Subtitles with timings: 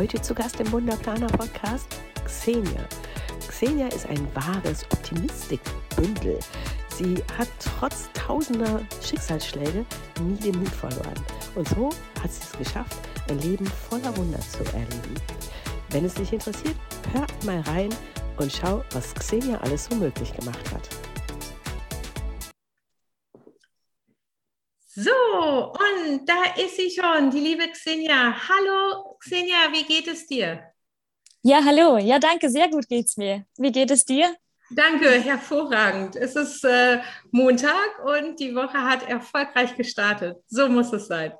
[0.00, 1.86] Heute zu Gast im Wunderplaner Podcast
[2.24, 2.88] Xenia.
[3.46, 6.38] Xenia ist ein wahres Optimistikbündel.
[6.88, 9.84] Sie hat trotz tausender Schicksalsschläge
[10.22, 11.20] nie den Mut verloren.
[11.54, 11.90] Und so
[12.22, 12.96] hat sie es geschafft,
[13.28, 15.14] ein Leben voller Wunder zu erleben.
[15.90, 16.76] Wenn es dich interessiert,
[17.12, 17.90] hör mal rein
[18.38, 20.88] und schau, was Xenia alles so möglich gemacht hat.
[24.92, 28.34] So, und da ist sie schon, die liebe Xenia.
[28.48, 30.64] Hallo Xenia, wie geht es dir?
[31.42, 31.96] Ja, hallo.
[31.98, 33.46] Ja, danke, sehr gut geht's mir.
[33.56, 34.34] Wie geht es dir?
[34.70, 36.16] Danke, hervorragend.
[36.16, 36.98] Es ist äh,
[37.30, 40.38] Montag und die Woche hat erfolgreich gestartet.
[40.48, 41.34] So muss es sein.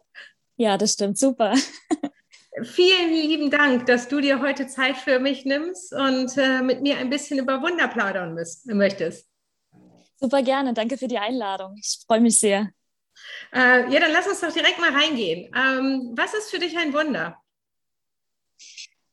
[0.56, 1.19] Ja, das stimmt.
[1.19, 1.55] Super.
[2.62, 6.98] Vielen lieben Dank, dass du dir heute Zeit für mich nimmst und äh, mit mir
[6.98, 9.27] ein bisschen über Wunder plaudern möchtest.
[10.21, 10.73] Super gerne.
[10.73, 11.75] Danke für die Einladung.
[11.81, 12.71] Ich freue mich sehr.
[13.53, 15.53] Äh, ja, dann lass uns doch direkt mal reingehen.
[15.55, 17.36] Ähm, was ist für dich ein Wunder?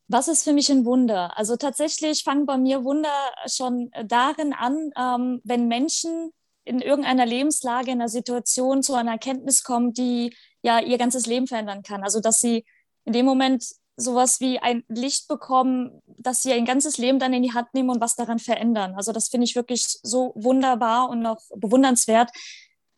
[0.08, 1.38] Was ist für mich ein Wunder?
[1.38, 3.12] Also tatsächlich fangen bei mir Wunder
[3.46, 6.32] schon darin an, ähm, wenn Menschen
[6.64, 11.48] in irgendeiner Lebenslage, in einer Situation zu einer Erkenntnis kommen, die ja ihr ganzes Leben
[11.48, 12.04] verändern kann.
[12.04, 12.66] Also dass sie
[13.06, 13.66] in dem Moment
[13.98, 17.90] sowas wie ein Licht bekommen, dass sie ein ganzes Leben dann in die Hand nehmen
[17.90, 18.94] und was daran verändern.
[18.96, 22.30] Also das finde ich wirklich so wunderbar und auch bewundernswert,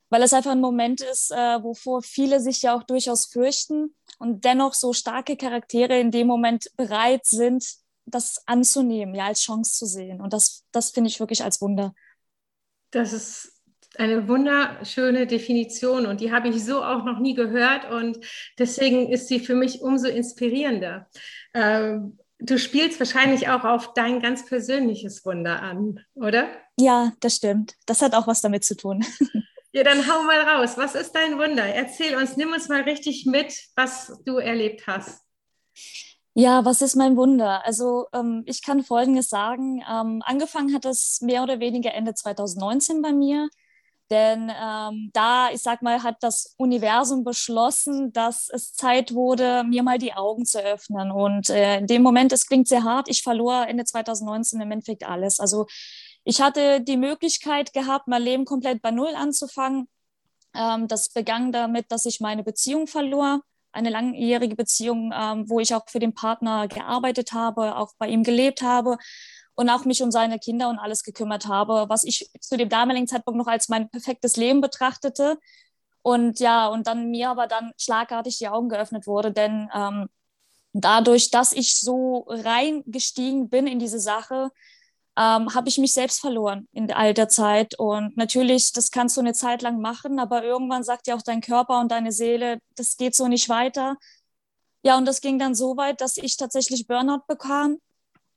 [0.09, 4.43] weil es einfach ein Moment ist, äh, wovor viele sich ja auch durchaus fürchten und
[4.45, 7.65] dennoch so starke Charaktere in dem Moment bereit sind,
[8.05, 10.19] das anzunehmen, ja, als Chance zu sehen.
[10.19, 11.93] Und das, das finde ich wirklich als Wunder.
[12.91, 13.53] Das ist
[13.97, 18.19] eine wunderschöne Definition und die habe ich so auch noch nie gehört und
[18.57, 21.07] deswegen ist sie für mich umso inspirierender.
[21.53, 26.49] Ähm, du spielst wahrscheinlich auch auf dein ganz persönliches Wunder an, oder?
[26.79, 27.75] Ja, das stimmt.
[27.85, 29.03] Das hat auch was damit zu tun.
[29.71, 30.77] Ja, dann hau mal raus.
[30.77, 31.63] Was ist dein Wunder?
[31.63, 35.21] Erzähl uns, nimm uns mal richtig mit, was du erlebt hast.
[36.33, 37.65] Ja, was ist mein Wunder?
[37.65, 39.83] Also ähm, ich kann Folgendes sagen.
[39.89, 43.49] Ähm, angefangen hat es mehr oder weniger Ende 2019 bei mir.
[44.09, 49.83] Denn ähm, da, ich sag mal, hat das Universum beschlossen, dass es Zeit wurde, mir
[49.83, 51.11] mal die Augen zu öffnen.
[51.11, 55.03] Und äh, in dem Moment, es klingt sehr hart, ich verlor Ende 2019 im Endeffekt
[55.03, 55.39] alles.
[55.39, 55.67] Also
[56.29, 59.87] ich hatte die Möglichkeit gehabt, mein Leben komplett bei Null anzufangen.
[60.53, 63.41] Ähm, das begann damit, dass ich meine Beziehung verlor.
[63.71, 68.21] Eine langjährige Beziehung, ähm, wo ich auch für den Partner gearbeitet habe, auch bei ihm
[68.23, 68.97] gelebt habe
[69.55, 73.07] und auch mich um seine Kinder und alles gekümmert habe, was ich zu dem damaligen
[73.07, 75.39] Zeitpunkt noch als mein perfektes Leben betrachtete.
[76.03, 80.09] Und ja, und dann mir aber dann schlagartig die Augen geöffnet wurde, denn ähm,
[80.73, 84.51] dadurch, dass ich so reingestiegen bin in diese Sache,
[85.19, 87.77] ähm, habe ich mich selbst verloren in all der Zeit.
[87.77, 91.41] Und natürlich, das kannst du eine Zeit lang machen, aber irgendwann sagt ja auch dein
[91.41, 93.97] Körper und deine Seele, das geht so nicht weiter.
[94.83, 97.79] Ja, und das ging dann so weit, dass ich tatsächlich Burnout bekam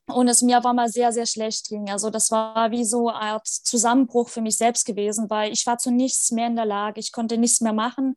[0.08, 1.88] und es mir aber mal sehr, sehr schlecht ging.
[1.88, 5.92] Also das war wie so Art Zusammenbruch für mich selbst gewesen, weil ich war zu
[5.92, 8.16] nichts mehr in der Lage, ich konnte nichts mehr machen.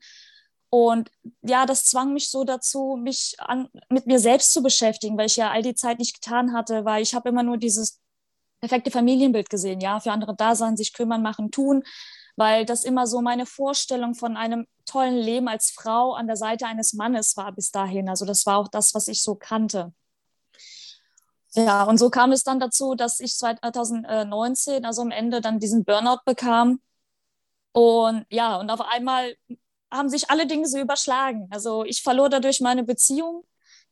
[0.71, 1.11] Und
[1.43, 5.35] ja, das zwang mich so dazu, mich an, mit mir selbst zu beschäftigen, weil ich
[5.35, 7.99] ja all die Zeit nicht getan hatte, weil ich habe immer nur dieses
[8.59, 11.83] perfekte Familienbild gesehen, ja, für andere da sein, sich kümmern, machen, tun,
[12.35, 16.65] weil das immer so meine Vorstellung von einem tollen Leben als Frau an der Seite
[16.65, 18.09] eines Mannes war bis dahin.
[18.09, 19.93] Also das war auch das, was ich so kannte.
[21.55, 25.85] Ja, und so kam es dann dazu, dass ich 2019, also am Ende, dann diesen
[25.85, 26.81] Burnout bekam.
[27.71, 29.35] Und ja, und auf einmal
[29.89, 31.47] haben sich alle Dinge so überschlagen.
[31.51, 33.45] Also ich verlor dadurch meine Beziehung.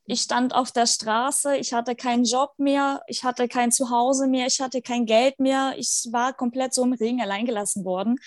[0.05, 4.47] Ich stand auf der Straße, ich hatte keinen Job mehr, ich hatte kein Zuhause mehr,
[4.47, 5.73] ich hatte kein Geld mehr.
[5.77, 8.17] Ich war komplett so im Regen alleingelassen worden.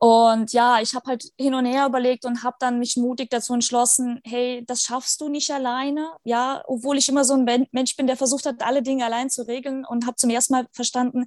[0.00, 3.52] Und ja, ich habe halt hin und her überlegt und habe dann mich mutig dazu
[3.52, 6.12] entschlossen, hey, das schaffst du nicht alleine.
[6.22, 9.42] Ja, obwohl ich immer so ein Mensch bin, der versucht hat, alle Dinge allein zu
[9.48, 11.26] regeln und habe zum ersten Mal verstanden,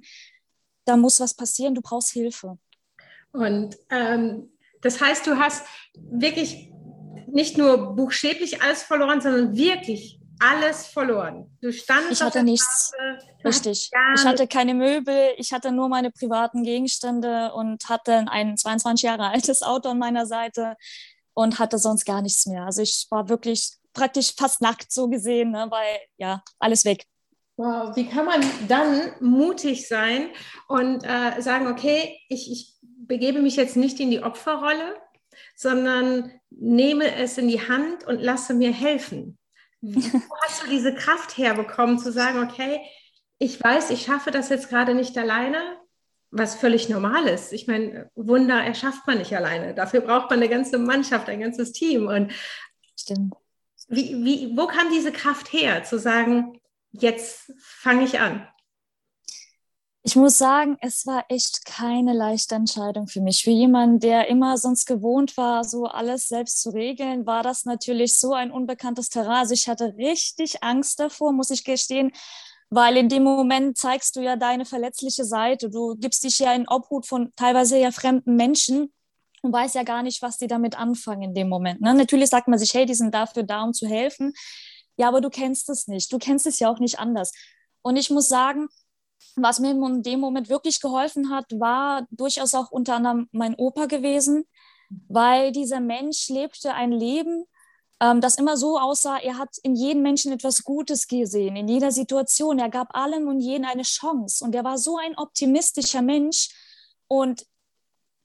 [0.86, 2.58] da muss was passieren, du brauchst Hilfe.
[3.32, 4.50] Und ähm,
[4.80, 6.71] das heißt, du hast wirklich
[7.32, 11.56] nicht nur buchstäblich alles verloren, sondern wirklich alles verloren.
[11.60, 12.12] Du standest.
[12.12, 12.92] Ich hatte nichts.
[12.92, 13.90] Straße, Richtig.
[14.16, 19.28] Ich hatte keine Möbel, ich hatte nur meine privaten Gegenstände und hatte ein 22 Jahre
[19.28, 20.76] altes Auto an meiner Seite.
[21.34, 22.64] und hatte sonst gar nichts mehr.
[22.64, 27.06] Also ich war wirklich praktisch fast nackt so gesehen, ne, weil ja, alles weg.
[27.56, 30.28] Wow, wie kann man dann mutig sein
[30.68, 34.96] und äh, sagen, okay, ich, ich begebe mich jetzt nicht in die Opferrolle,
[35.56, 39.38] sondern nehme es in die Hand und lasse mir helfen.
[39.80, 42.80] Wo hast du diese Kraft herbekommen, zu sagen, okay,
[43.38, 45.58] ich weiß, ich schaffe das jetzt gerade nicht alleine,
[46.30, 47.52] was völlig normal ist.
[47.52, 49.74] Ich meine, Wunder erschafft man nicht alleine.
[49.74, 52.06] Dafür braucht man eine ganze Mannschaft, ein ganzes Team.
[52.06, 52.32] Und
[52.98, 53.34] Stimmt.
[53.88, 56.60] Wie, wie, wo kam diese Kraft her, zu sagen,
[56.92, 58.46] jetzt fange ich an?
[60.04, 63.44] Ich muss sagen, es war echt keine leichte Entscheidung für mich.
[63.44, 68.16] Für jemanden, der immer sonst gewohnt war, so alles selbst zu regeln, war das natürlich
[68.16, 69.42] so ein unbekanntes Terrain.
[69.42, 72.10] Also ich hatte richtig Angst davor, muss ich gestehen,
[72.68, 75.70] weil in dem Moment zeigst du ja deine verletzliche Seite.
[75.70, 78.92] Du gibst dich ja in Obhut von teilweise ja fremden Menschen
[79.42, 81.80] und weißt ja gar nicht, was die damit anfangen in dem Moment.
[81.80, 81.94] Ne?
[81.94, 84.32] Natürlich sagt man sich, hey, die sind dafür da, um zu helfen.
[84.96, 86.12] Ja, aber du kennst es nicht.
[86.12, 87.30] Du kennst es ja auch nicht anders.
[87.82, 88.68] Und ich muss sagen,
[89.36, 93.86] was mir in dem Moment wirklich geholfen hat, war durchaus auch unter anderem mein Opa
[93.86, 94.44] gewesen,
[95.08, 97.46] weil dieser Mensch lebte ein Leben,
[98.02, 101.92] ähm, das immer so aussah, er hat in jedem Menschen etwas Gutes gesehen, in jeder
[101.92, 102.58] Situation.
[102.58, 104.44] Er gab allem und jeden eine Chance.
[104.44, 106.50] Und er war so ein optimistischer Mensch.
[107.06, 107.46] Und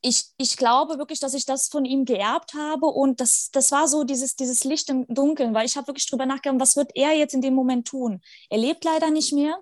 [0.02, 2.88] ich, ich glaube wirklich, dass ich das von ihm geerbt habe.
[2.88, 6.26] Und das, das war so dieses, dieses Licht im Dunkeln, weil ich habe wirklich drüber
[6.26, 8.22] nachgedacht, was wird er jetzt in dem Moment tun?
[8.50, 9.60] Er lebt leider nicht mehr.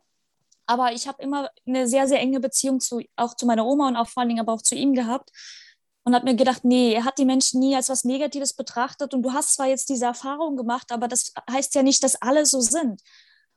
[0.65, 3.95] Aber ich habe immer eine sehr, sehr enge Beziehung zu, auch zu meiner Oma und
[3.95, 5.29] auch vor allen Dingen aber auch zu ihm gehabt.
[6.03, 9.13] Und habe mir gedacht, nee, er hat die Menschen nie als was Negatives betrachtet.
[9.13, 12.45] Und du hast zwar jetzt diese Erfahrung gemacht, aber das heißt ja nicht, dass alle
[12.45, 13.01] so sind.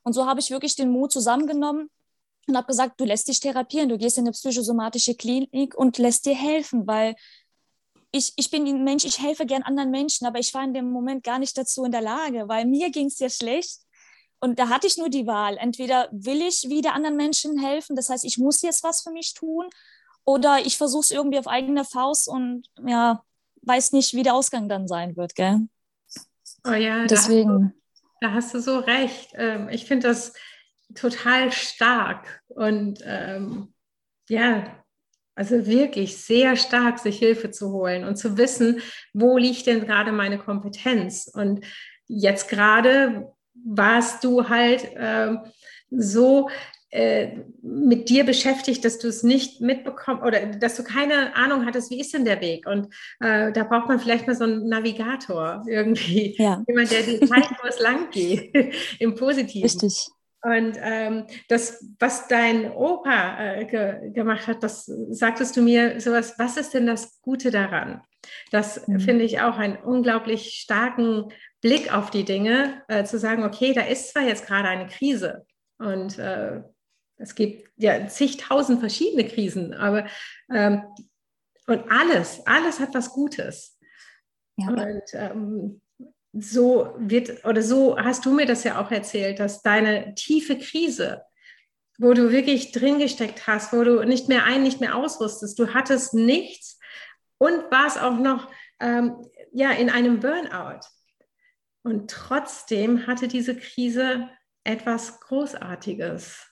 [0.02, 1.90] Und so habe ich wirklich den Mut zusammengenommen
[2.46, 6.24] und habe gesagt, du lässt dich therapieren, du gehst in eine psychosomatische Klinik und lässt
[6.24, 7.14] dir helfen, weil
[8.10, 10.90] ich, ich bin ein Mensch, ich helfe gern anderen Menschen, aber ich war in dem
[10.90, 13.80] Moment gar nicht dazu in der Lage, weil mir ging es ja schlecht
[14.40, 15.56] und da hatte ich nur die Wahl.
[15.56, 19.34] Entweder will ich wieder anderen Menschen helfen, das heißt, ich muss jetzt was für mich
[19.34, 19.68] tun,
[20.24, 23.24] oder ich versuche es irgendwie auf eigene Faust und ja,
[23.62, 25.68] weiß nicht, wie der Ausgang dann sein wird, gell?
[26.66, 27.74] Oh ja, deswegen.
[28.20, 29.30] Da hast du, da hast du so recht.
[29.34, 30.34] Ähm, ich finde das
[30.94, 33.72] total stark und ähm,
[34.28, 34.84] ja,
[35.34, 38.80] also wirklich sehr stark, sich Hilfe zu holen und zu wissen,
[39.12, 41.30] wo liegt denn gerade meine Kompetenz.
[41.32, 41.64] Und
[42.06, 43.32] jetzt gerade
[43.64, 45.36] warst du halt äh,
[45.90, 46.48] so
[46.90, 51.90] äh, mit dir beschäftigt, dass du es nicht mitbekommst oder dass du keine Ahnung hattest,
[51.90, 52.66] wie ist denn der Weg?
[52.66, 52.86] Und
[53.20, 56.62] äh, da braucht man vielleicht mal so einen Navigator irgendwie, ja.
[56.68, 59.64] jemand, der dir zeigt, wo es lang geht, im Positiven.
[59.64, 60.06] Richtig.
[60.40, 66.36] Und ähm, das, was dein Opa äh, ge gemacht hat, das sagtest du mir sowas,
[66.38, 68.00] was ist denn das Gute daran?
[68.50, 69.00] Das mhm.
[69.00, 73.82] finde ich auch einen unglaublich starken Blick auf die Dinge, äh, zu sagen, okay, da
[73.82, 75.46] ist zwar jetzt gerade eine Krise
[75.78, 76.62] und äh,
[77.16, 80.06] es gibt ja zigtausend verschiedene Krisen, aber
[80.52, 80.82] ähm,
[81.66, 83.78] und alles, alles hat was Gutes.
[84.56, 84.68] Ja.
[84.68, 85.80] Und ähm,
[86.32, 91.22] so wird, oder so hast du mir das ja auch erzählt, dass deine tiefe Krise,
[91.98, 95.74] wo du wirklich drin gesteckt hast, wo du nicht mehr ein, nicht mehr auswusstest, du
[95.74, 96.78] hattest nichts
[97.38, 98.50] und warst auch noch
[98.80, 99.16] ähm,
[99.52, 100.80] ja, in einem Burnout.
[101.82, 104.28] Und trotzdem hatte diese Krise
[104.64, 106.46] etwas Großartiges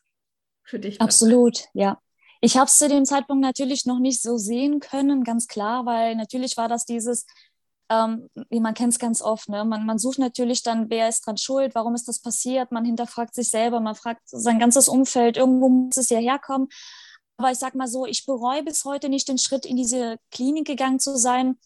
[0.62, 1.00] für dich.
[1.00, 2.00] Absolut, ja.
[2.40, 6.16] Ich habe es zu dem Zeitpunkt natürlich noch nicht so sehen können, ganz klar, weil
[6.16, 7.26] natürlich war das dieses,
[7.88, 9.64] ähm, man kennt es ganz oft, ne?
[9.64, 13.35] man, man sucht natürlich dann, wer ist dran schuld, warum ist das passiert, man hinterfragt
[13.35, 16.68] sich selber, man fragt sein ganzes Umfeld, irgendwo muss es ja herkommen.
[17.38, 20.66] Aber ich sag mal so, ich bereue bis heute nicht den Schritt in diese Klinik
[20.66, 21.59] gegangen zu sein.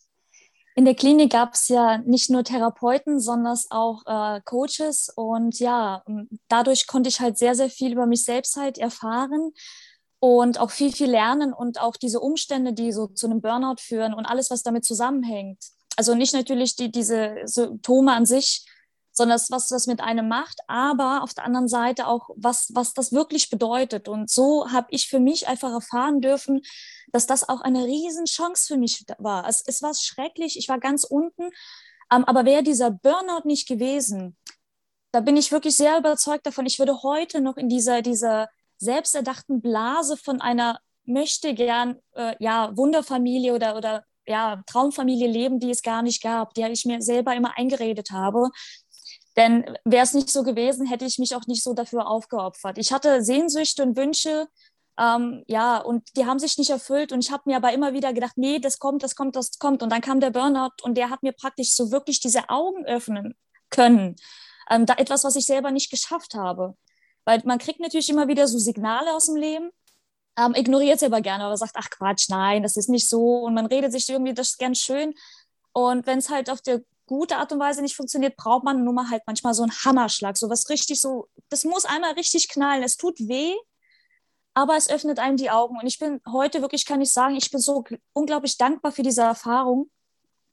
[0.81, 5.13] In der Klinik gab es ja nicht nur Therapeuten, sondern auch äh, Coaches.
[5.15, 6.03] Und ja,
[6.49, 9.53] dadurch konnte ich halt sehr, sehr viel über mich selbst halt erfahren
[10.21, 14.15] und auch viel, viel lernen und auch diese Umstände, die so zu einem Burnout führen
[14.15, 15.59] und alles, was damit zusammenhängt
[16.01, 18.65] also nicht natürlich die, diese Symptome an sich,
[19.21, 22.95] sondern das, was das mit einem macht, aber auf der anderen Seite auch, was, was
[22.95, 24.09] das wirklich bedeutet.
[24.09, 26.63] Und so habe ich für mich einfach erfahren dürfen,
[27.13, 29.47] dass das auch eine Riesenchance für mich war.
[29.47, 31.51] Es, es war schrecklich, ich war ganz unten,
[32.11, 34.39] ähm, aber wäre dieser Burnout nicht gewesen,
[35.13, 38.49] da bin ich wirklich sehr überzeugt davon, ich würde heute noch in dieser, dieser
[38.79, 45.71] selbsterdachten Blase von einer möchte gern äh, ja Wunderfamilie oder oder ja, Traumfamilie leben, die
[45.71, 48.51] es gar nicht gab, die ich mir selber immer eingeredet habe.
[49.41, 52.79] Denn wäre es nicht so gewesen, hätte ich mich auch nicht so dafür aufgeopfert.
[52.79, 54.49] Ich hatte Sehnsüchte und Wünsche,
[54.99, 57.13] Ähm, ja, und die haben sich nicht erfüllt.
[57.13, 59.83] Und ich habe mir aber immer wieder gedacht, nee, das kommt, das kommt, das kommt.
[59.83, 63.35] Und dann kam der Burnout und der hat mir praktisch so wirklich diese Augen öffnen
[63.71, 64.17] können.
[64.71, 66.77] Ähm, da etwas, was ich selber nicht geschafft habe.
[67.25, 69.71] Weil man kriegt natürlich immer wieder so Signale aus dem Leben,
[70.39, 73.39] ähm, ignoriert es aber gerne, aber sagt, ach Quatsch, nein, das ist nicht so.
[73.47, 75.15] Und man redet sich irgendwie, das ganz schön.
[75.73, 78.95] Und wenn es halt auf der gute Art und Weise nicht funktioniert, braucht man nun
[78.95, 82.85] mal halt manchmal so einen Hammerschlag, so was richtig so, das muss einmal richtig knallen.
[82.85, 83.55] Es tut weh,
[84.55, 85.77] aber es öffnet einem die Augen.
[85.77, 89.23] Und ich bin heute wirklich, kann ich sagen, ich bin so unglaublich dankbar für diese
[89.23, 89.91] Erfahrung,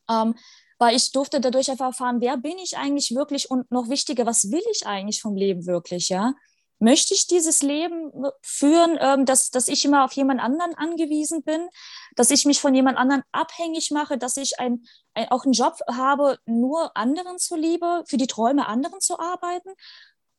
[0.09, 0.33] ähm,
[0.79, 4.51] weil ich durfte dadurch einfach erfahren, wer bin ich eigentlich wirklich und noch wichtiger, was
[4.51, 6.33] will ich eigentlich vom Leben wirklich, ja?
[6.79, 11.67] Möchte ich dieses Leben führen, ähm, dass, dass ich immer auf jemand anderen angewiesen bin,
[12.15, 15.79] dass ich mich von jemand anderen abhängig mache, dass ich ein, ein, auch einen Job
[15.89, 19.69] habe, nur anderen zuliebe, für die Träume anderen zu arbeiten?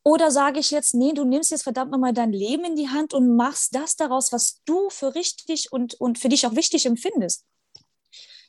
[0.04, 3.12] Oder sage ich jetzt, nee, du nimmst jetzt verdammt nochmal dein Leben in die Hand
[3.14, 7.44] und machst das daraus, was du für richtig und, und für dich auch wichtig empfindest?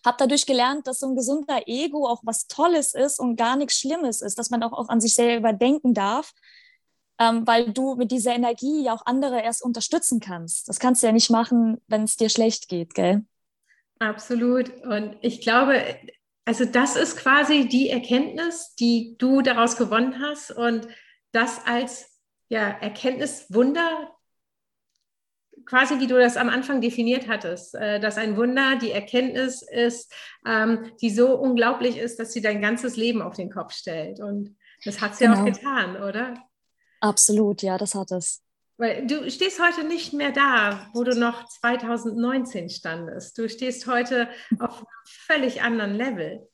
[0.05, 3.79] Habe dadurch gelernt, dass so ein gesunder Ego auch was Tolles ist und gar nichts
[3.79, 6.31] Schlimmes ist, dass man auch, auch an sich selber denken darf
[7.19, 10.69] ähm, weil du mit dieser Energie ja auch andere erst unterstützen kannst.
[10.69, 13.25] Das kannst du ja nicht machen, wenn es dir schlecht geht, gell?
[13.99, 14.71] Absolut.
[14.85, 15.83] Und ich glaube,
[16.45, 20.87] also das ist quasi die Erkenntnis, die du daraus gewonnen hast und
[21.33, 22.09] das als
[22.47, 24.09] ja, Erkenntniswunder,
[25.65, 30.11] quasi wie du das am Anfang definiert hattest, äh, dass ein Wunder die Erkenntnis ist,
[30.47, 34.19] ähm, die so unglaublich ist, dass sie dein ganzes Leben auf den Kopf stellt.
[34.19, 35.41] Und das hat sie genau.
[35.41, 36.33] auch getan, oder?
[36.99, 38.41] Absolut, ja, das hat es.
[38.77, 43.37] Weil du stehst heute nicht mehr da, wo du noch 2019 standest.
[43.37, 44.29] Du stehst heute
[44.59, 46.47] auf einem völlig anderen Level.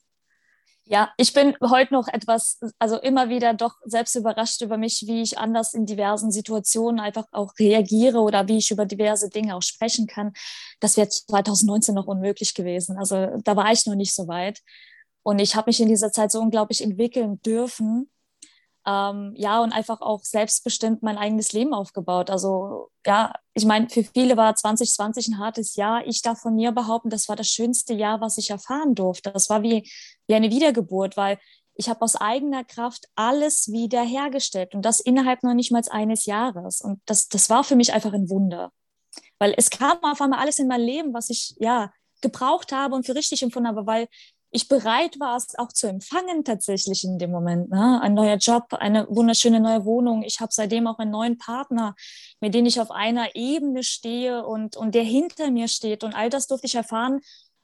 [0.87, 5.21] Ja, ich bin heute noch etwas, also immer wieder doch selbst überrascht über mich, wie
[5.21, 9.63] ich anders in diversen Situationen einfach auch reagiere oder wie ich über diverse Dinge auch
[9.63, 10.33] sprechen kann.
[10.79, 12.97] Das wäre 2019 noch unmöglich gewesen.
[12.97, 14.61] Also da war ich noch nicht so weit.
[15.23, 18.09] Und ich habe mich in dieser Zeit so unglaublich entwickeln dürfen
[18.87, 22.29] ähm, ja, und einfach auch selbstbestimmt mein eigenes Leben aufgebaut.
[22.29, 26.05] Also ja, ich meine, für viele war 2020 ein hartes Jahr.
[26.05, 29.31] Ich darf von mir behaupten, das war das schönste Jahr, was ich erfahren durfte.
[29.31, 29.89] Das war wie,
[30.27, 31.39] wie eine Wiedergeburt, weil
[31.73, 36.81] ich habe aus eigener Kraft alles wiederhergestellt und das innerhalb noch nicht mal eines Jahres.
[36.81, 38.71] Und das, das war für mich einfach ein Wunder.
[39.39, 43.05] Weil es kam auf einmal alles in mein Leben, was ich ja gebraucht habe und
[43.05, 44.07] für richtig empfunden habe, weil
[44.55, 47.69] ich bereit war, es auch zu empfangen tatsächlich in dem Moment.
[47.69, 47.99] Ne?
[48.01, 50.23] Ein neuer Job, eine wunderschöne neue Wohnung.
[50.23, 51.93] Ich habe seitdem auch einen neuen Partner,
[52.39, 56.05] mit dem ich auf einer Ebene stehe und, und der hinter mir steht.
[56.05, 57.19] Und all das durfte ich erfahren,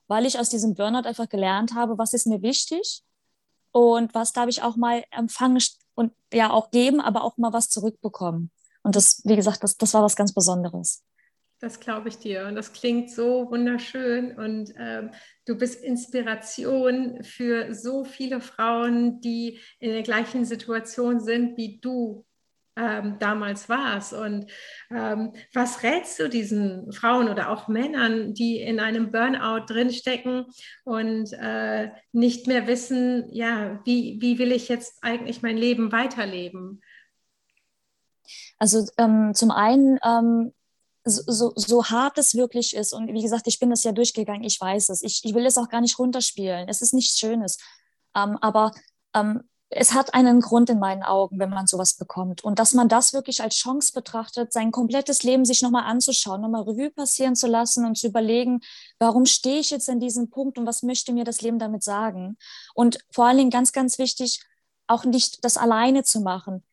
[0.08, 3.04] weil ich aus diesem Burnout einfach gelernt habe, was ist mir wichtig
[3.72, 5.64] und was darf ich auch mal empfangen
[5.96, 8.52] und ja auch geben, aber auch mal was zurückbekommen.
[8.84, 11.04] Und das, wie gesagt, das, das war was ganz Besonderes.
[11.62, 12.48] Das glaube ich dir.
[12.48, 14.36] Und das klingt so wunderschön.
[14.36, 15.12] Und ähm,
[15.51, 22.25] du bist Inspiration für so viele Frauen, die in der gleichen Situation sind, wie du
[22.77, 24.13] ähm, damals warst.
[24.13, 24.50] Und
[24.89, 30.46] ähm, was rätst du diesen Frauen oder auch Männern, die in einem Burnout drinstecken
[30.86, 36.81] und äh, nicht mehr wissen, ja, wie, wie will ich jetzt eigentlich mein Leben weiterleben?
[38.58, 40.00] Also ähm, zum einen
[41.05, 44.43] ähm, so, so hart es wirklich ist, und wie gesagt, ich bin das ja durchgegangen,
[44.43, 47.58] ich weiß es, ich, ich will es auch gar nicht runterspielen, es ist nichts Schönes,
[48.15, 48.72] ähm, aber
[49.13, 49.43] ähm,
[49.74, 52.43] es hat einen Grund in meinen Augen, wenn man sowas bekommt.
[52.43, 56.63] Und dass man das wirklich als Chance betrachtet, sein komplettes Leben sich nochmal anzuschauen, nochmal
[56.63, 58.60] Revue passieren zu lassen und zu überlegen,
[59.00, 62.38] warum stehe ich jetzt an diesem Punkt und was möchte mir das Leben damit sagen?
[62.75, 64.41] Und vor allen Dingen ganz, ganz wichtig,
[64.88, 66.65] auch nicht das alleine zu machen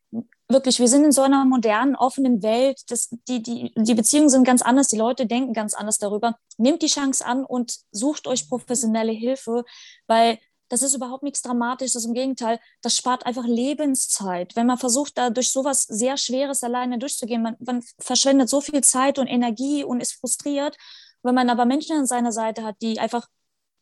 [0.48, 2.80] wirklich, wir sind in so einer modernen, offenen Welt.
[2.88, 6.38] Das, die, die, die Beziehungen sind ganz anders, die Leute denken ganz anders darüber.
[6.56, 9.64] Nehmt die Chance an und sucht euch professionelle Hilfe,
[10.06, 10.38] weil
[10.68, 12.04] das ist überhaupt nichts Dramatisches.
[12.04, 14.54] Im Gegenteil, das spart einfach Lebenszeit.
[14.54, 18.82] Wenn man versucht, da durch sowas sehr Schweres alleine durchzugehen, man, man verschwendet so viel
[18.82, 20.76] Zeit und Energie und ist frustriert.
[21.22, 23.26] Wenn man aber Menschen an seiner Seite hat, die einfach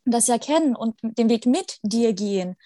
[0.04, 2.56] das ja kennen und den Weg mit dir gehen,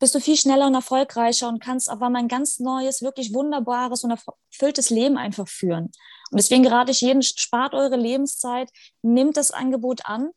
[0.00, 4.02] bist du viel schneller und erfolgreicher und kannst auf einmal ein ganz neues, wirklich wunderbares
[4.02, 5.92] und erfülltes Leben einfach führen.
[6.30, 8.70] Und deswegen gerate ich jeden, spart eure Lebenszeit,
[9.02, 10.30] nimmt das Angebot an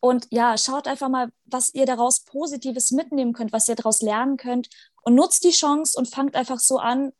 [0.00, 4.36] und ja, schaut einfach mal, was ihr daraus Positives mitnehmen könnt, was ihr daraus lernen
[4.36, 4.68] könnt
[5.02, 7.12] und nutzt die Chance und fangt einfach so an,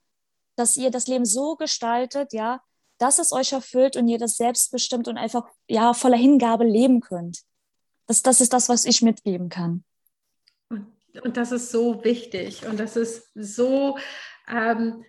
[0.57, 2.61] dass ihr das Leben so gestaltet, ja,
[2.99, 7.43] dass es euch erfüllt und ihr das selbstbestimmt und einfach ja voller Hingabe leben könnt.
[8.07, 9.85] Das, das ist das, was ich mitgeben kann.
[11.25, 13.99] Und das ist so wichtig und das ist so
[14.49, 15.05] ähm,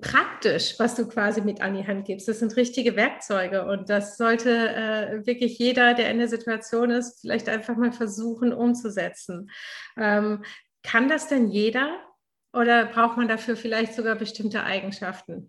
[0.00, 2.26] praktisch, was du quasi mit an die Hand gibst.
[2.26, 7.20] Das sind richtige Werkzeuge und das sollte äh, wirklich jeder, der in der Situation ist,
[7.20, 9.50] vielleicht einfach mal versuchen umzusetzen.
[9.96, 10.44] Ähm,
[10.82, 11.98] kann das denn jeder
[12.52, 15.48] oder braucht man dafür vielleicht sogar bestimmte Eigenschaften?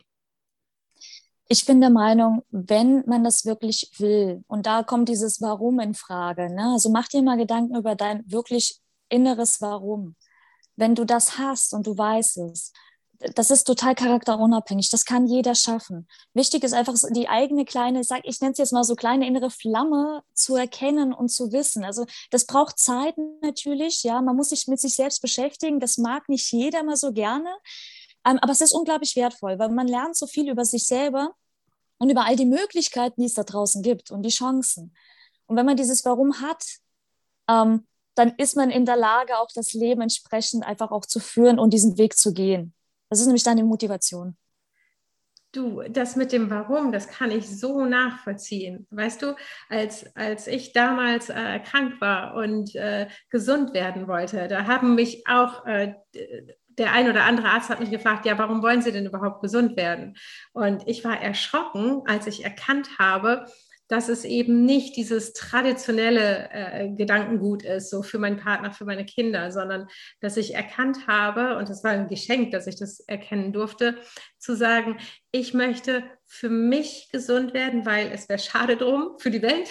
[1.47, 5.93] Ich bin der Meinung, wenn man das wirklich will, und da kommt dieses Warum in
[5.93, 6.71] Frage, ne?
[6.73, 10.15] also mach dir mal Gedanken über dein wirklich inneres Warum.
[10.75, 12.73] Wenn du das hast und du weißt es,
[13.33, 14.89] das ist total charakterunabhängig.
[14.89, 16.07] Das kann jeder schaffen.
[16.33, 19.49] Wichtig ist einfach die eigene kleine, ich, ich nenne es jetzt mal so kleine innere
[19.49, 21.83] Flamme zu erkennen und zu wissen.
[21.83, 24.03] Also das braucht Zeit natürlich.
[24.03, 25.79] Ja, man muss sich mit sich selbst beschäftigen.
[25.79, 27.49] Das mag nicht jeder mal so gerne.
[28.25, 31.33] Ähm, aber es ist unglaublich wertvoll, weil man lernt so viel über sich selber
[31.97, 34.95] und über all die Möglichkeiten, die es da draußen gibt und die Chancen.
[35.47, 36.63] Und wenn man dieses Warum hat,
[37.47, 37.85] ähm,
[38.15, 41.73] dann ist man in der Lage, auch das Leben entsprechend einfach auch zu führen und
[41.73, 42.73] diesen Weg zu gehen.
[43.09, 44.35] Das ist nämlich deine Motivation.
[45.51, 48.87] Du, das mit dem Warum, das kann ich so nachvollziehen.
[48.89, 49.35] Weißt du,
[49.69, 55.25] als, als ich damals äh, krank war und äh, gesund werden wollte, da haben mich
[55.27, 55.93] auch äh,
[56.77, 59.77] der ein oder andere Arzt hat mich gefragt, ja, warum wollen Sie denn überhaupt gesund
[59.77, 60.17] werden?
[60.51, 63.45] Und ich war erschrocken, als ich erkannt habe,
[63.87, 69.05] dass es eben nicht dieses traditionelle äh, Gedankengut ist, so für meinen Partner, für meine
[69.05, 69.87] Kinder, sondern
[70.21, 73.97] dass ich erkannt habe, und das war ein Geschenk, dass ich das erkennen durfte,
[74.39, 74.97] zu sagen,
[75.31, 79.69] ich möchte für mich gesund werden, weil es wäre schade drum für die Welt.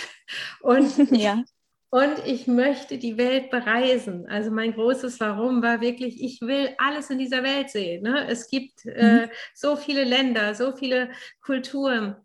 [0.61, 1.43] Und ja.
[1.91, 4.27] Und ich möchte die Welt bereisen.
[4.27, 8.03] Also mein großes Warum war wirklich, ich will alles in dieser Welt sehen.
[8.03, 8.27] Ne?
[8.29, 9.31] Es gibt äh, mhm.
[9.55, 12.17] so viele Länder, so viele Kulturen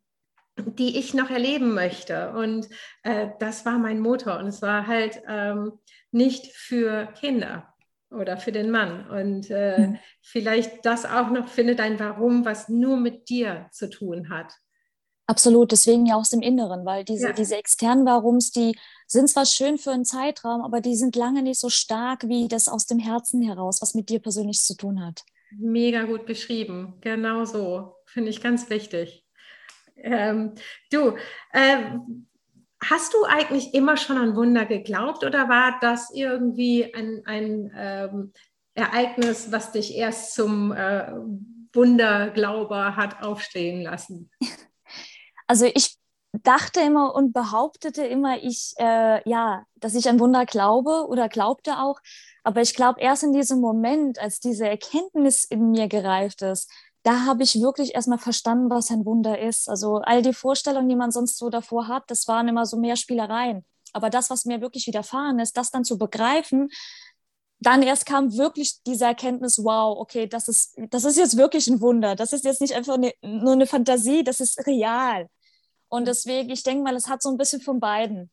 [0.65, 2.31] die ich noch erleben möchte.
[2.31, 2.67] Und
[3.03, 4.39] äh, das war mein Motor.
[4.39, 5.73] Und es war halt ähm,
[6.11, 7.73] nicht für Kinder
[8.11, 9.09] oder für den Mann.
[9.09, 9.99] Und äh, mhm.
[10.21, 14.53] vielleicht das auch noch findet ein Warum, was nur mit dir zu tun hat.
[15.29, 17.33] Absolut, deswegen ja aus dem Inneren, weil diese, ja.
[17.33, 18.75] diese externen Warums, die
[19.05, 22.67] sind zwar schön für einen Zeitraum, aber die sind lange nicht so stark wie das
[22.67, 25.21] aus dem Herzen heraus, was mit dir persönlich zu tun hat.
[25.51, 27.95] Mega gut beschrieben, genau so.
[28.07, 29.23] Finde ich ganz wichtig.
[30.03, 30.55] Ähm,
[30.91, 31.15] du,
[31.51, 31.77] äh,
[32.83, 38.33] hast du eigentlich immer schon an Wunder geglaubt oder war das irgendwie ein, ein ähm,
[38.73, 41.11] Ereignis, was dich erst zum äh,
[41.73, 44.29] Wunderglauber hat aufstehen lassen?
[45.47, 45.97] Also ich
[46.31, 51.79] dachte immer und behauptete immer, ich äh, ja, dass ich an Wunder glaube oder glaubte
[51.79, 51.99] auch.
[52.43, 56.71] Aber ich glaube erst in diesem Moment, als diese Erkenntnis in mir gereift ist,
[57.03, 59.69] da habe ich wirklich erstmal verstanden, was ein Wunder ist.
[59.69, 62.95] Also all die Vorstellungen, die man sonst so davor hat, das waren immer so mehr
[62.95, 63.65] Spielereien.
[63.93, 66.69] Aber das, was mir wirklich widerfahren ist, das dann zu begreifen,
[67.59, 71.81] dann erst kam wirklich diese Erkenntnis, wow, okay, das ist, das ist jetzt wirklich ein
[71.81, 72.15] Wunder.
[72.15, 75.27] Das ist jetzt nicht einfach eine, nur eine Fantasie, das ist real.
[75.89, 78.29] Und deswegen, ich denke mal, es hat so ein bisschen von beiden.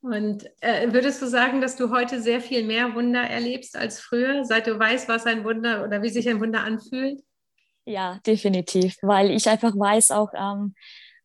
[0.00, 4.44] Und äh, würdest du sagen, dass du heute sehr viel mehr Wunder erlebst als früher,
[4.44, 7.20] seit du weißt, was ein Wunder oder wie sich ein Wunder anfühlt?
[7.84, 10.74] Ja, definitiv, weil ich einfach weiß auch, ähm,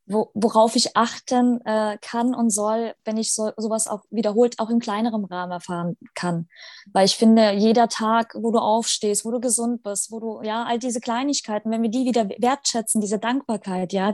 [0.05, 4.69] wo, worauf ich achten äh, kann und soll, wenn ich so, sowas auch wiederholt auch
[4.69, 6.47] in kleinerem Rahmen erfahren kann.
[6.91, 10.63] Weil ich finde, jeder Tag, wo du aufstehst, wo du gesund bist, wo du, ja,
[10.63, 14.13] all diese Kleinigkeiten, wenn wir die wieder wertschätzen, diese Dankbarkeit, ja,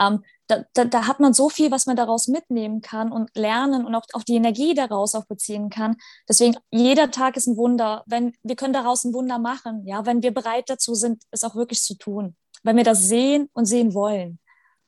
[0.00, 3.84] ähm, da, da, da hat man so viel, was man daraus mitnehmen kann und lernen
[3.84, 5.96] und auch, auch die Energie daraus auch beziehen kann.
[6.28, 8.02] Deswegen, jeder Tag ist ein Wunder.
[8.06, 11.54] Wenn, wir können daraus ein Wunder machen, ja, wenn wir bereit dazu sind, es auch
[11.54, 12.34] wirklich zu tun.
[12.62, 14.40] Wenn wir das sehen und sehen wollen.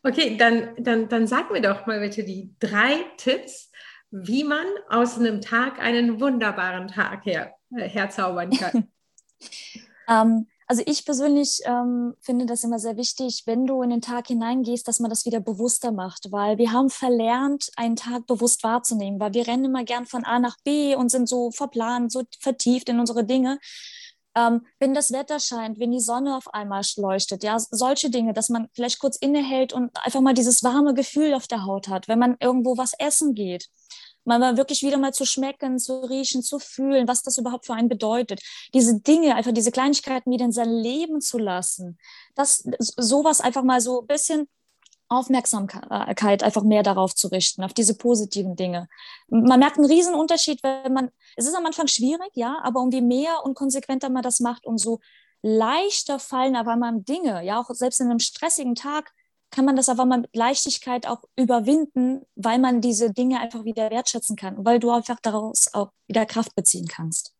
[0.02, 3.70] Okay, dann, dann, dann sag mir doch mal bitte die drei Tipps,
[4.10, 8.88] wie man aus einem Tag einen wunderbaren Tag her, äh, herzaubern kann.
[10.08, 14.28] ähm, also ich persönlich ähm, finde das immer sehr wichtig, wenn du in den Tag
[14.28, 19.18] hineingehst, dass man das wieder bewusster macht, weil wir haben verlernt, einen Tag bewusst wahrzunehmen,
[19.18, 22.88] weil wir rennen immer gern von A nach B und sind so verplant, so vertieft
[22.88, 23.58] in unsere Dinge.
[24.36, 28.48] Ähm, wenn das Wetter scheint, wenn die Sonne auf einmal leuchtet, ja, solche Dinge, dass
[28.48, 32.20] man vielleicht kurz innehält und einfach mal dieses warme Gefühl auf der Haut hat, wenn
[32.20, 33.68] man irgendwo was essen geht
[34.38, 37.88] mal wirklich wieder mal zu schmecken, zu riechen, zu fühlen, was das überhaupt für einen
[37.88, 38.40] bedeutet.
[38.74, 41.98] Diese Dinge, einfach diese Kleinigkeiten wieder in sein Leben zu lassen.
[42.34, 44.48] Das, sowas einfach mal so ein bisschen
[45.08, 48.88] Aufmerksamkeit einfach mehr darauf zu richten, auf diese positiven Dinge.
[49.28, 53.00] Man merkt einen riesen Unterschied, wenn man, es ist am Anfang schwierig, ja, aber umso
[53.00, 55.00] mehr und konsequenter man das macht, umso
[55.42, 59.10] leichter fallen aber man Dinge, ja, auch selbst in einem stressigen Tag
[59.50, 63.90] kann man das aber mal mit Leichtigkeit auch überwinden, weil man diese Dinge einfach wieder
[63.90, 67.34] wertschätzen kann, weil du einfach daraus auch wieder Kraft beziehen kannst.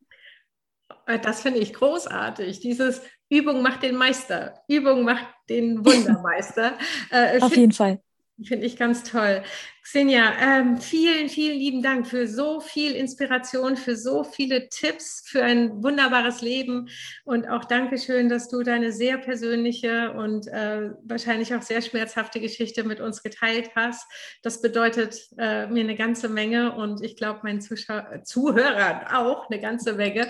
[1.07, 2.61] Äh, das finde ich großartig.
[2.61, 4.63] Dieses Übung macht den Meister.
[4.69, 6.79] Übung macht den Wundermeister.
[7.11, 8.01] Äh, Auf jeden Fall.
[8.43, 9.43] Finde ich ganz toll.
[9.83, 15.43] Xenia, ähm, vielen, vielen lieben Dank für so viel Inspiration, für so viele Tipps, für
[15.43, 16.89] ein wunderbares Leben
[17.25, 22.85] und auch Dankeschön, dass du deine sehr persönliche und äh, wahrscheinlich auch sehr schmerzhafte Geschichte
[22.85, 24.07] mit uns geteilt hast.
[24.43, 29.61] Das bedeutet äh, mir eine ganze Menge und ich glaube meinen Zuschau Zuhörern auch eine
[29.61, 30.29] ganze Menge.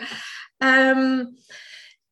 [0.61, 1.37] Ähm,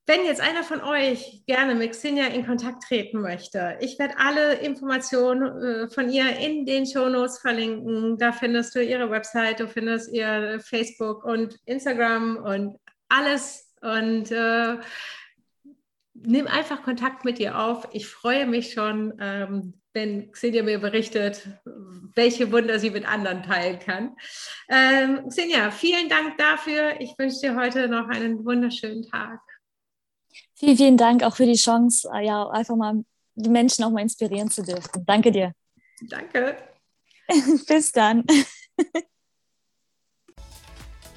[0.09, 4.55] wenn jetzt einer von euch gerne mit Xenia in Kontakt treten möchte, ich werde alle
[4.55, 8.16] Informationen äh, von ihr in den Shownotes verlinken.
[8.16, 12.79] Da findest du ihre Website, du findest ihr Facebook und Instagram und
[13.11, 13.71] alles.
[13.83, 14.79] Und äh,
[16.14, 17.87] nimm einfach Kontakt mit ihr auf.
[17.92, 21.47] Ich freue mich schon, ähm, wenn Xenia mir berichtet,
[22.14, 24.16] welche Wunder sie mit anderen teilen kann.
[24.71, 26.99] Ähm, Xenia, vielen Dank dafür.
[26.99, 29.40] Ich wünsche dir heute noch einen wunderschönen Tag.
[30.55, 34.03] Vielen, vielen Dank auch für die Chance, äh, ja, einfach mal die Menschen auch mal
[34.03, 35.05] inspirieren zu dürfen.
[35.07, 35.53] Danke dir.
[36.03, 36.57] Danke.
[37.66, 38.24] Bis dann.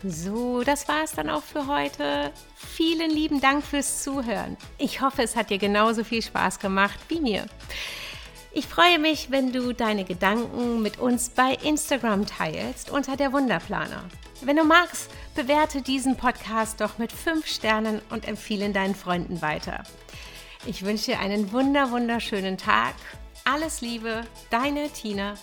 [0.03, 2.31] So, das war es dann auch für heute.
[2.55, 4.57] Vielen lieben Dank fürs Zuhören.
[4.79, 7.45] Ich hoffe, es hat dir genauso viel Spaß gemacht wie mir.
[8.51, 14.03] Ich freue mich, wenn du deine Gedanken mit uns bei Instagram teilst unter der Wunderplaner.
[14.43, 19.83] Wenn du magst, bewerte diesen Podcast doch mit 5 Sternen und empfehle deinen Freunden weiter.
[20.65, 22.95] Ich wünsche dir einen wunder wunderschönen Tag.
[23.45, 25.35] Alles Liebe, deine Tina.